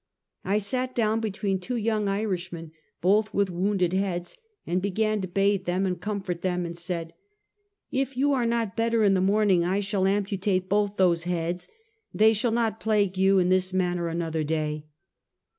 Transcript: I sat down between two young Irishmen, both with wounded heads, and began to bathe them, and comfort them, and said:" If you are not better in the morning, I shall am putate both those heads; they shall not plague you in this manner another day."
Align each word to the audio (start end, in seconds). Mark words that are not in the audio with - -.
I 0.43 0.57
sat 0.57 0.95
down 0.95 1.19
between 1.19 1.59
two 1.59 1.75
young 1.75 2.07
Irishmen, 2.07 2.71
both 3.01 3.31
with 3.35 3.51
wounded 3.51 3.93
heads, 3.93 4.35
and 4.65 4.81
began 4.81 5.21
to 5.21 5.27
bathe 5.27 5.65
them, 5.65 5.85
and 5.85 6.01
comfort 6.01 6.41
them, 6.41 6.65
and 6.65 6.75
said:" 6.75 7.13
If 8.01 8.17
you 8.17 8.33
are 8.33 8.47
not 8.47 8.75
better 8.75 9.03
in 9.03 9.13
the 9.13 9.21
morning, 9.21 9.63
I 9.63 9.79
shall 9.79 10.07
am 10.07 10.25
putate 10.25 10.67
both 10.67 10.97
those 10.97 11.25
heads; 11.25 11.67
they 12.11 12.33
shall 12.33 12.49
not 12.51 12.79
plague 12.79 13.15
you 13.15 13.37
in 13.37 13.49
this 13.49 13.73
manner 13.73 14.07
another 14.07 14.43
day." 14.43 14.87